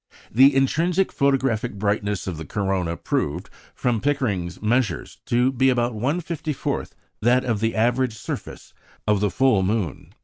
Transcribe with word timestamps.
The 0.31 0.55
intrinsic 0.55 1.11
photographic 1.11 1.73
brightness 1.75 2.25
of 2.25 2.37
the 2.37 2.43
corona 2.43 2.97
proved, 2.97 3.51
from 3.75 4.01
Pickering's 4.01 4.59
measures, 4.59 5.19
to 5.27 5.51
be 5.51 5.69
about 5.69 5.93
1/54 5.93 6.91
that 7.21 7.45
of 7.45 7.59
the 7.59 7.75
average 7.75 8.17
surface 8.17 8.73
of 9.07 9.19
the 9.19 9.29
full 9.29 9.61
moon. 9.61 10.15